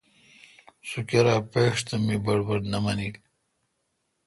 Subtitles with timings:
[0.87, 3.15] سو کرا پیݭ تہ می بڑبڑ نہ منیل۔